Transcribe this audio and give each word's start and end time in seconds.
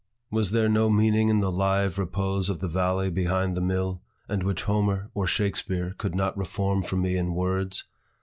Was 0.31 0.49
there 0.49 0.67
no 0.67 0.89
meaning 0.89 1.29
in 1.29 1.41
the 1.41 1.51
live 1.51 1.99
repose 1.99 2.49
of 2.49 2.57
the 2.59 2.67
valley 2.67 3.11
behind 3.11 3.55
the 3.55 3.61
mill, 3.61 4.01
and 4.27 4.41
which 4.41 4.63
Homer 4.63 5.11
or 5.13 5.27
Shakspeare 5.27 5.93
could 5.95 6.15
not 6.15 6.35
reform 6.35 6.81
for 6.81 6.95
me 6.95 7.15
in 7.15 7.35
words? 7.35 7.83